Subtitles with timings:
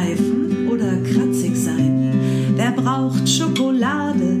[0.00, 2.12] schleifen oder kratzig sein.
[2.56, 4.39] Wer braucht Schokolade?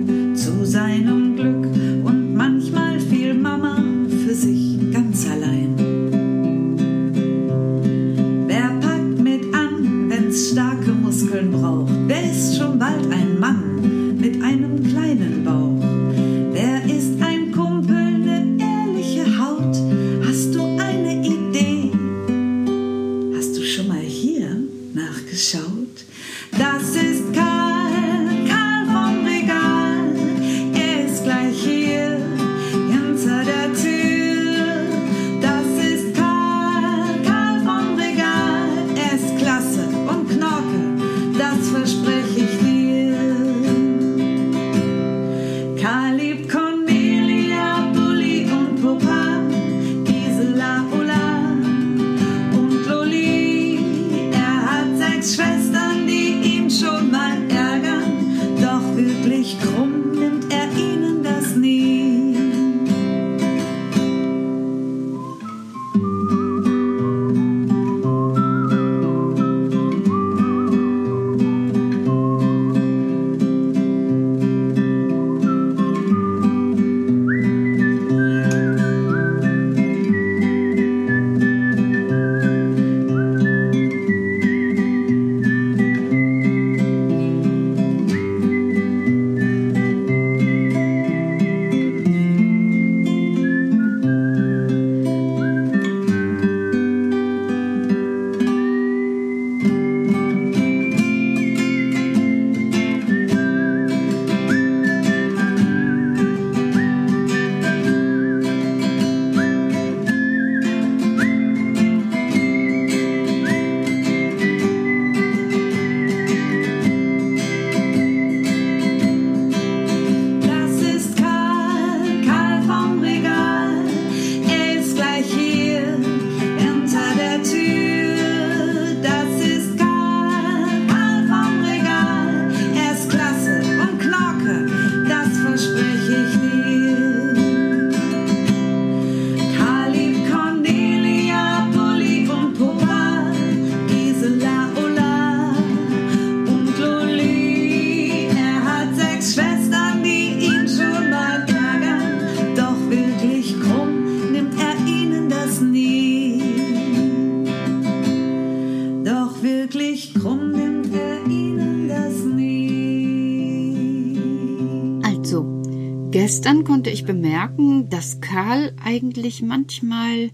[166.60, 170.30] Reflexion konnte ich bemerken, dass Karl eigentlich manchmal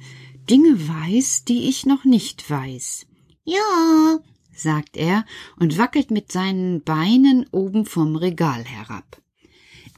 [0.50, 3.06] Dinge weiß, die ich noch nicht weiß.
[3.44, 4.18] Ja,
[4.54, 5.24] sagt er
[5.58, 9.22] und wackelt mit seinen Beinen oben vom Regal herab.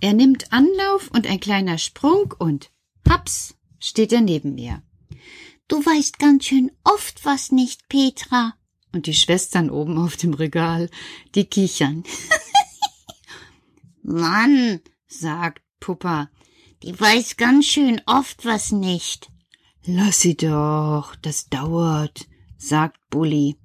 [0.01, 2.71] Er nimmt Anlauf und ein kleiner Sprung und
[3.09, 4.83] haps steht er neben mir.
[5.67, 8.55] Du weißt ganz schön oft was nicht, Petra.
[8.93, 10.91] Und die Schwestern oben auf dem Regal,
[11.35, 12.05] die kichern.
[14.03, 16.31] Mann, sagt Puppa,
[16.83, 19.31] die weiß ganz schön oft was nicht.
[19.85, 22.27] Lass sie doch, das dauert,
[22.57, 23.57] sagt Bulli.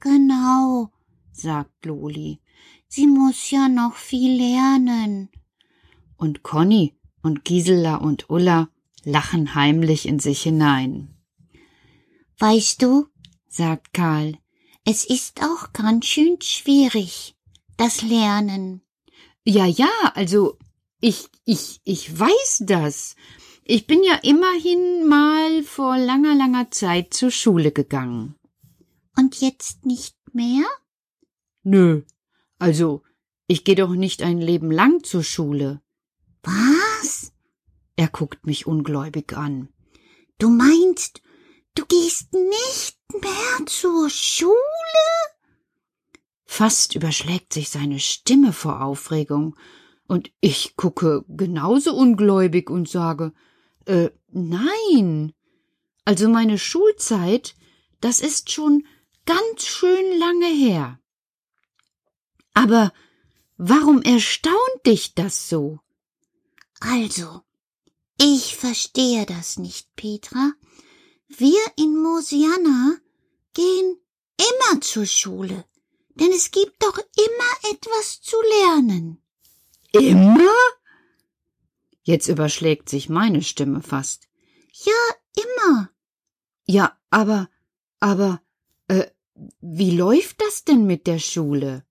[0.00, 0.90] Genau,
[1.32, 2.40] sagt Loli.
[2.88, 5.28] Sie muss ja noch viel lernen.
[6.16, 8.68] Und Conny und Gisela und Ulla
[9.04, 11.14] lachen heimlich in sich hinein.
[12.38, 13.06] Weißt du,
[13.48, 14.38] sagt Karl,
[14.84, 17.34] es ist auch ganz schön schwierig,
[17.76, 18.82] das Lernen.
[19.44, 20.58] Ja, ja, also
[21.00, 23.16] ich, ich, ich weiß das.
[23.64, 28.36] Ich bin ja immerhin mal vor langer, langer Zeit zur Schule gegangen.
[29.16, 30.64] Und jetzt nicht mehr?
[31.62, 32.02] Nö.
[32.58, 33.02] Also,
[33.46, 35.80] ich gehe doch nicht ein Leben lang zur Schule.
[36.42, 37.32] Was?
[37.96, 39.68] Er guckt mich ungläubig an.
[40.38, 41.22] Du meinst,
[41.74, 44.54] du gehst nicht mehr zur Schule?
[46.44, 49.56] Fast überschlägt sich seine Stimme vor Aufregung,
[50.06, 53.32] und ich gucke genauso ungläubig und sage,
[53.86, 55.32] äh, nein.
[56.04, 57.54] Also meine Schulzeit,
[58.00, 58.86] das ist schon
[59.24, 61.00] ganz schön lange her.
[62.54, 62.92] Aber
[63.56, 65.80] warum erstaunt dich das so?
[66.80, 67.42] Also,
[68.20, 70.52] ich verstehe das nicht, Petra.
[71.28, 72.96] Wir in Mosiana
[73.52, 73.98] gehen
[74.38, 75.64] immer zur Schule,
[76.14, 79.22] denn es gibt doch immer etwas zu lernen.
[80.00, 80.50] Immer?
[82.02, 84.28] Jetzt überschlägt sich meine Stimme fast.
[84.72, 84.92] Ja,
[85.44, 85.90] immer.
[86.64, 87.48] Ja, aber,
[88.00, 88.40] aber,
[88.88, 89.06] äh,
[89.60, 91.84] wie läuft das denn mit der Schule?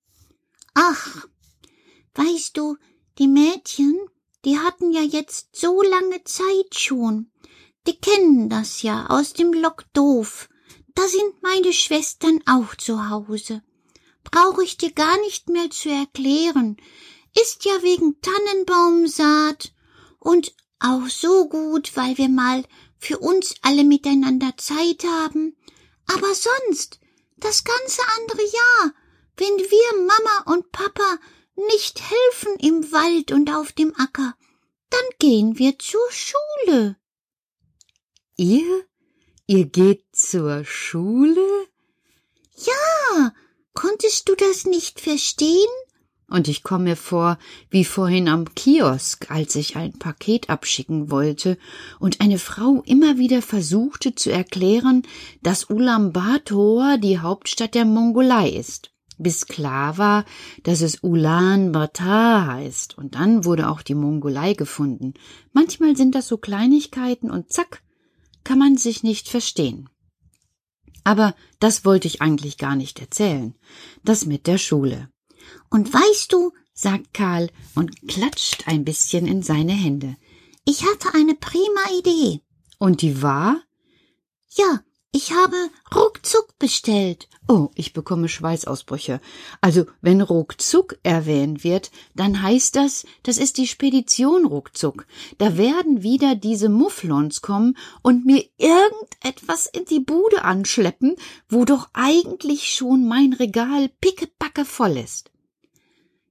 [0.74, 1.28] Ach,
[2.14, 2.78] weißt du,
[3.18, 3.96] die Mädchen,
[4.46, 7.32] die hatten ja jetzt so lange Zeit schon.
[7.88, 10.50] Die kennen das ja aus dem Lok doof.
[10.94, 13.64] Da sind meine Schwestern auch zu Hause.
[14.24, 16.78] Brauche ich dir gar nicht mehr zu erklären.
[17.42, 19.74] Ist ja wegen Tannenbaumsaat
[20.20, 22.64] und auch so gut, weil wir mal
[22.98, 25.56] für uns alle miteinander Zeit haben.
[26.08, 27.00] Aber sonst,
[27.38, 28.94] das ganze andere Jahr,
[29.38, 31.20] wenn wir Mama und Papa
[31.70, 34.36] nicht helfen im Wald und auf dem Acker,
[34.90, 36.98] dann gehen wir zur Schule.
[38.38, 38.86] Ihr?
[39.48, 41.68] Ihr geht zur Schule?
[42.56, 43.34] Ja,
[43.74, 45.70] konntest du das nicht verstehen?
[46.28, 47.38] Und ich komme mir vor
[47.70, 51.58] wie vorhin am Kiosk, als ich ein Paket abschicken wollte
[52.00, 55.04] und eine Frau immer wieder versuchte zu erklären,
[55.44, 60.26] dass Ulaanbaatar die Hauptstadt der Mongolei ist bis klar war,
[60.64, 65.14] dass es Ulan Batar heißt, und dann wurde auch die Mongolei gefunden.
[65.54, 67.82] Manchmal sind das so Kleinigkeiten und zack,
[68.44, 69.90] kann man sich nicht verstehen.
[71.04, 73.56] Aber das wollte ich eigentlich gar nicht erzählen.
[74.04, 75.10] Das mit der Schule.
[75.70, 80.16] Und weißt du, sagt Karl und klatscht ein bisschen in seine Hände.
[80.66, 82.42] Ich hatte eine prima Idee.
[82.78, 83.62] Und die war?
[84.50, 84.82] Ja,
[85.12, 85.56] ich habe
[85.96, 87.30] ruckzuck bestellt.
[87.48, 89.22] Oh, ich bekomme Schweißausbrüche.
[89.62, 95.08] Also, wenn ruckzuck erwähnt wird, dann heißt das, das ist die Spedition ruckzuck.
[95.38, 101.16] Da werden wieder diese Mufflons kommen und mir irgendetwas in die Bude anschleppen,
[101.48, 105.32] wo doch eigentlich schon mein Regal pickepacke voll ist.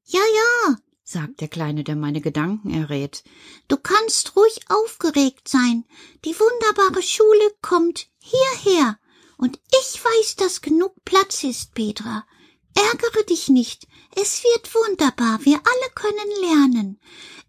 [0.06, 3.24] Ja, ja, sagt der Kleine, der meine Gedanken errät.
[3.68, 5.84] Du kannst ruhig aufgeregt sein.
[6.24, 8.98] Die wunderbare Schule kommt hierher.
[9.36, 12.26] Und ich weiß, dass genug Platz ist, Petra.
[12.74, 13.86] Ärgere dich nicht.
[14.16, 15.44] Es wird wunderbar.
[15.44, 17.00] Wir alle können lernen.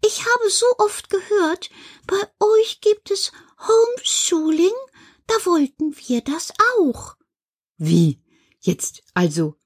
[0.04, 1.70] Ich habe so oft gehört,
[2.06, 4.74] bei euch gibt es Homeschooling.
[5.26, 7.16] Da wollten wir das auch.
[7.76, 8.22] Wie?
[8.60, 9.56] Jetzt also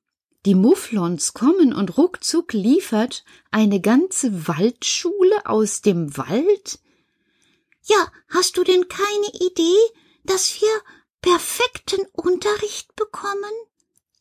[0.47, 6.79] die Mufflons kommen und ruckzuck liefert eine ganze Waldschule aus dem Wald?
[7.85, 9.79] Ja, hast du denn keine Idee,
[10.25, 10.69] dass wir
[11.21, 13.53] perfekten Unterricht bekommen?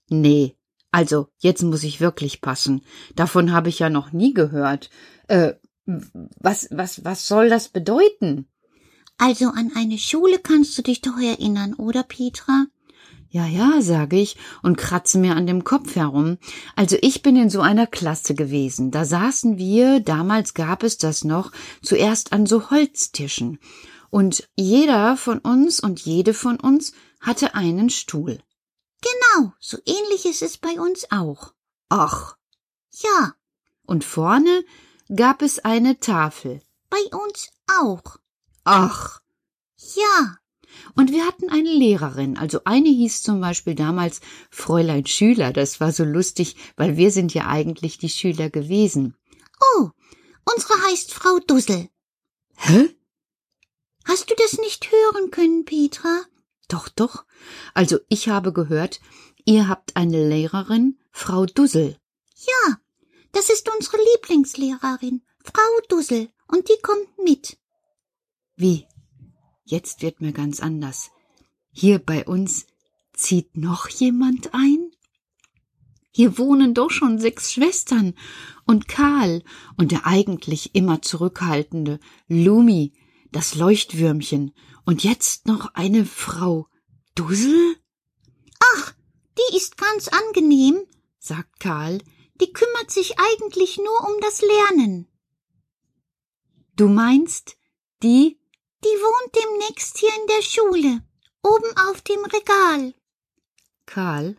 [0.09, 0.55] Nee,
[0.91, 2.81] also jetzt muss ich wirklich passen.
[3.15, 4.89] Davon habe ich ja noch nie gehört.
[5.27, 5.53] Äh,
[5.85, 8.47] was, was, was soll das bedeuten?
[9.17, 12.67] Also an eine Schule kannst du dich doch erinnern, oder Petra?
[13.31, 16.39] Ja, ja, sage ich und kratze mir an dem Kopf herum.
[16.75, 18.89] Also ich bin in so einer Klasse gewesen.
[18.89, 21.51] Da saßen wir, damals gab es das noch,
[21.83, 23.59] zuerst an so Holztischen.
[24.09, 28.39] Und jeder von uns und jede von uns hatte einen Stuhl.
[29.01, 31.53] Genau, so ähnlich ist es bei uns auch.
[31.89, 32.35] Ach.
[32.91, 33.33] Ja.
[33.85, 34.65] Und vorne
[35.15, 36.61] gab es eine Tafel.
[36.89, 38.17] Bei uns auch.
[38.63, 39.21] Ach.
[39.95, 40.37] Ja.
[40.95, 45.53] Und wir hatten eine Lehrerin, also eine hieß zum Beispiel damals Fräulein Schüler.
[45.53, 49.15] Das war so lustig, weil wir sind ja eigentlich die Schüler gewesen.
[49.59, 49.89] Oh,
[50.45, 51.89] unsere heißt Frau Dussel.
[52.55, 52.89] Hä?
[54.05, 56.21] Hast du das nicht hören können, Petra?
[56.67, 57.25] Doch, doch.
[57.73, 58.99] Also ich habe gehört,
[59.45, 61.97] ihr habt eine Lehrerin, Frau Dussel.
[62.35, 62.77] Ja,
[63.31, 67.57] das ist unsere Lieblingslehrerin, Frau Dussel, und die kommt mit.
[68.55, 68.87] Wie?
[69.69, 71.11] Jetzt wird mir ganz anders.
[71.71, 72.65] Hier bei uns
[73.13, 74.89] zieht noch jemand ein?
[76.09, 78.15] Hier wohnen doch schon sechs Schwestern
[78.65, 79.43] und Karl
[79.77, 82.93] und der eigentlich immer zurückhaltende Lumi,
[83.31, 86.67] das Leuchtwürmchen und jetzt noch eine Frau
[87.13, 87.75] Dussel?
[88.73, 88.95] Ach,
[89.37, 90.79] die ist ganz angenehm,
[91.19, 91.99] sagt Karl.
[92.41, 95.07] Die kümmert sich eigentlich nur um das Lernen.
[96.75, 97.55] Du meinst,
[98.01, 98.38] die?
[98.83, 101.03] Die wohnt demnächst hier in der Schule,
[101.43, 102.93] oben auf dem Regal.
[103.85, 104.37] Karl,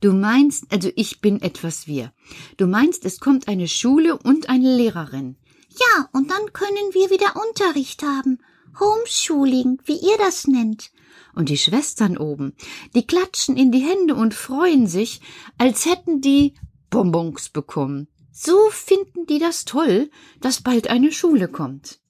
[0.00, 2.12] du meinst, also ich bin etwas wir.
[2.56, 5.36] Du meinst, es kommt eine Schule und eine Lehrerin.
[5.70, 8.38] Ja, und dann können wir wieder Unterricht haben.
[8.78, 10.90] Homeschooling, wie ihr das nennt.
[11.34, 12.54] Und die Schwestern oben,
[12.94, 15.20] die klatschen in die Hände und freuen sich,
[15.56, 16.54] als hätten die
[16.90, 18.08] Bonbons bekommen.
[18.30, 20.10] So finden die das toll,
[20.40, 22.00] dass bald eine Schule kommt.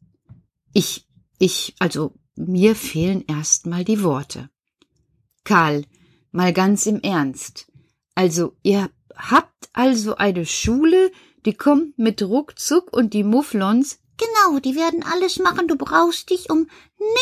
[0.73, 1.09] Ich,
[1.43, 4.49] ich, also mir fehlen erst mal die Worte.
[5.43, 5.85] Karl,
[6.31, 7.67] mal ganz im Ernst.
[8.15, 11.11] Also, ihr habt also eine Schule,
[11.45, 13.99] die kommt mit Ruckzuck und die Mufflons.
[14.19, 15.67] Genau, die werden alles machen.
[15.67, 16.69] Du brauchst dich um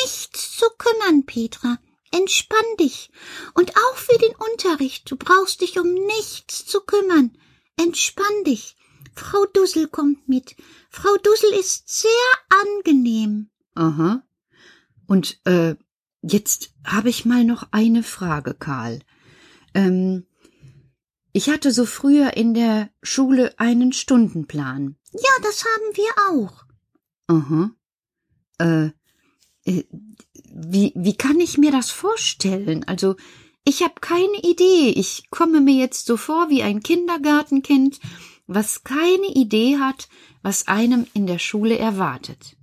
[0.03, 1.79] nichts zu kümmern, Petra.
[2.13, 3.11] Entspann dich.
[3.55, 5.11] Und auch für den Unterricht.
[5.11, 7.39] Du brauchst dich um nichts zu kümmern.
[7.79, 8.77] Entspann dich.
[9.15, 10.57] Frau Dussel kommt mit.
[10.91, 12.11] Frau Dussel ist sehr
[12.51, 13.51] angenehm.
[13.75, 14.23] Aha.
[15.07, 15.75] Und äh,
[16.23, 19.01] jetzt habe ich mal noch eine Frage, Karl.
[19.75, 20.27] Ähm,
[21.33, 24.97] ich hatte so früher in der Schule einen Stundenplan.
[25.13, 26.65] Ja, das haben wir auch.
[27.29, 27.71] Aha.
[28.59, 28.91] Äh,
[29.65, 29.85] äh,
[30.53, 32.85] wie, wie kann ich mir das vorstellen?
[32.87, 33.17] Also,
[33.65, 34.91] ich habe keine Idee.
[34.91, 38.01] Ich komme mir jetzt so vor wie ein Kindergartenkind,
[38.47, 40.09] was keine Idee hat,
[40.43, 42.57] was einem in der Schule erwartet.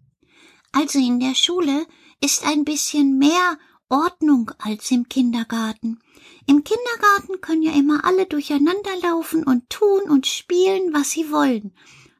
[0.71, 1.85] Also in der Schule
[2.21, 3.57] ist ein bisschen mehr
[3.89, 5.99] Ordnung als im Kindergarten.
[6.45, 11.73] Im Kindergarten können ja immer alle durcheinander laufen und tun und spielen, was sie wollen.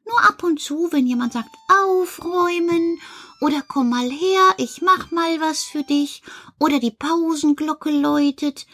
[0.05, 2.99] Nur ab und zu, wenn jemand sagt, aufräumen
[3.41, 6.21] oder komm mal her, ich mach mal was für dich
[6.59, 8.65] oder die Pausenglocke läutet,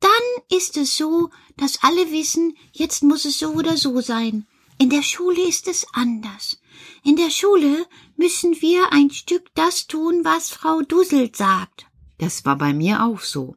[0.00, 4.46] dann ist es so, dass alle wissen, jetzt muss es so oder so sein.
[4.78, 6.59] In der Schule ist es anders.
[7.04, 11.86] In der Schule müssen wir ein Stück das tun, was Frau Dussel sagt.
[12.18, 13.56] Das war bei mir auch so.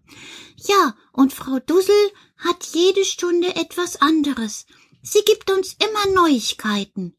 [0.56, 4.66] Ja, und Frau Dussel hat jede Stunde etwas anderes.
[5.02, 7.16] Sie gibt uns immer Neuigkeiten.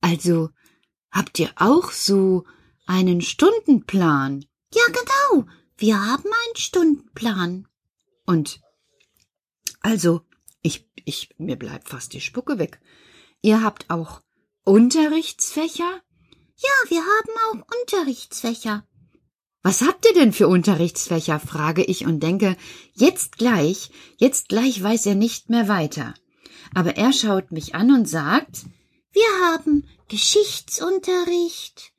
[0.00, 0.50] Also,
[1.10, 2.44] habt ihr auch so
[2.86, 4.44] einen Stundenplan?
[4.74, 5.46] Ja, genau.
[5.76, 7.68] Wir haben einen Stundenplan.
[8.26, 8.60] Und
[9.80, 10.22] also,
[10.62, 12.80] ich, ich, mir bleibt fast die Spucke weg.
[13.40, 14.22] Ihr habt auch
[14.68, 16.02] Unterrichtsfächer?
[16.56, 18.86] Ja, wir haben auch Unterrichtsfächer.
[19.62, 21.40] Was habt ihr denn für Unterrichtsfächer?
[21.40, 22.54] frage ich und denke,
[22.92, 26.12] jetzt gleich, jetzt gleich weiß er nicht mehr weiter.
[26.74, 28.66] Aber er schaut mich an und sagt,
[29.12, 31.94] wir haben Geschichtsunterricht,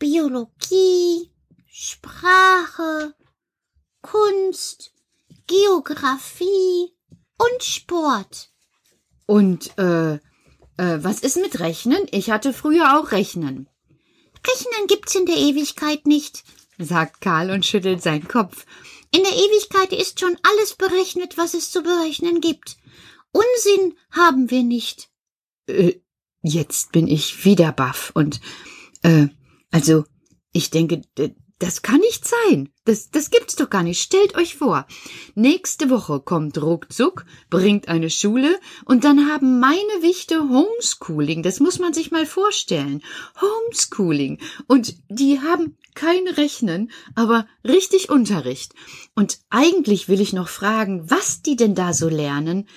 [0.00, 1.30] Biologie,
[1.68, 3.14] Sprache,
[4.02, 4.90] Kunst,
[5.46, 6.96] Geographie
[7.38, 8.50] und Sport.
[9.26, 10.18] Und äh,
[10.78, 12.06] äh, was ist mit Rechnen?
[12.10, 13.68] Ich hatte früher auch Rechnen.
[14.46, 16.44] Rechnen gibt's in der Ewigkeit nicht,
[16.78, 18.64] sagt Karl und schüttelt seinen Kopf.
[19.10, 22.76] In der Ewigkeit ist schon alles berechnet, was es zu berechnen gibt.
[23.32, 25.10] Unsinn haben wir nicht.
[25.66, 25.94] Äh,
[26.42, 28.40] jetzt bin ich wieder baff und
[29.02, 29.28] äh,
[29.70, 30.04] also
[30.52, 31.02] ich denke,
[31.58, 32.68] das kann nicht sein.
[32.84, 34.00] Das, das gibt's doch gar nicht.
[34.00, 34.86] Stellt euch vor,
[35.34, 41.42] nächste Woche kommt ruckzuck, bringt eine Schule und dann haben meine Wichte Homeschooling.
[41.42, 43.02] Das muss man sich mal vorstellen.
[43.40, 44.38] Homeschooling.
[44.66, 48.74] Und die haben kein Rechnen, aber richtig Unterricht.
[49.16, 52.68] Und eigentlich will ich noch fragen, was die denn da so lernen,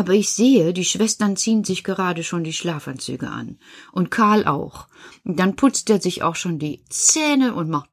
[0.00, 3.58] aber ich sehe, die Schwestern ziehen sich gerade schon die Schlafanzüge an.
[3.92, 4.88] Und Karl auch.
[5.24, 7.90] Und dann putzt er sich auch schon die Zähne und macht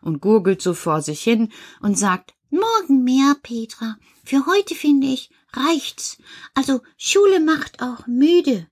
[0.00, 1.52] und gurgelt so vor sich hin
[1.82, 3.98] und sagt, Morgen mehr, Petra.
[4.24, 6.16] Für heute finde ich, reicht's.
[6.54, 8.68] Also Schule macht auch müde.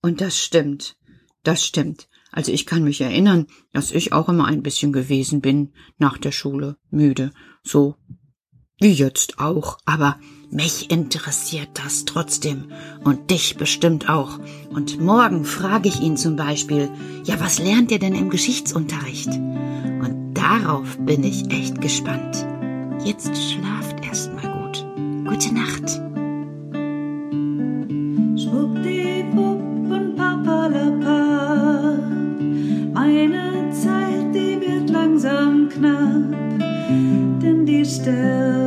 [0.00, 0.96] Und das stimmt.
[1.42, 2.08] Das stimmt.
[2.32, 6.32] Also ich kann mich erinnern, dass ich auch immer ein bisschen gewesen bin nach der
[6.32, 7.30] Schule, müde,
[7.62, 7.96] so
[8.80, 10.18] wie jetzt auch, aber
[10.54, 12.66] mich interessiert das trotzdem
[13.02, 14.38] und dich bestimmt auch.
[14.70, 16.88] Und morgen frage ich ihn zum Beispiel,
[17.24, 19.28] ja, was lernt ihr denn im Geschichtsunterricht?
[19.28, 22.46] Und darauf bin ich echt gespannt.
[23.04, 24.86] Jetzt schlaft erst mal gut.
[25.28, 26.00] Gute Nacht.
[28.40, 31.98] Schwuppdiwupp und papalapa.
[32.94, 36.30] Meine Zeit, die wird langsam knapp,
[37.42, 38.63] denn die Sterne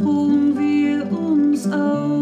[0.00, 2.21] Ruhen wir uns aus.